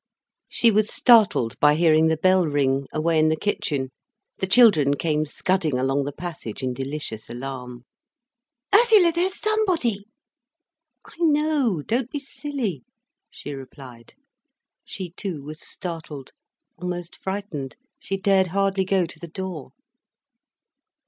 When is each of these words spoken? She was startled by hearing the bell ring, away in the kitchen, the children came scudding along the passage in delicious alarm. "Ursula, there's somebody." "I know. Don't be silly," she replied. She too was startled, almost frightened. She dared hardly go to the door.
She 0.49 0.71
was 0.71 0.91
startled 0.91 1.59
by 1.59 1.75
hearing 1.75 2.07
the 2.07 2.17
bell 2.17 2.47
ring, 2.47 2.87
away 2.91 3.19
in 3.19 3.27
the 3.29 3.35
kitchen, 3.35 3.91
the 4.39 4.47
children 4.47 4.95
came 4.95 5.27
scudding 5.27 5.77
along 5.77 6.05
the 6.05 6.11
passage 6.11 6.63
in 6.63 6.73
delicious 6.73 7.29
alarm. 7.29 7.85
"Ursula, 8.73 9.11
there's 9.11 9.39
somebody." 9.39 10.07
"I 11.05 11.13
know. 11.19 11.83
Don't 11.83 12.09
be 12.09 12.19
silly," 12.19 12.83
she 13.29 13.53
replied. 13.53 14.15
She 14.83 15.11
too 15.11 15.43
was 15.43 15.61
startled, 15.61 16.31
almost 16.77 17.15
frightened. 17.15 17.75
She 17.99 18.17
dared 18.17 18.47
hardly 18.47 18.85
go 18.85 19.05
to 19.05 19.19
the 19.19 19.27
door. 19.27 19.69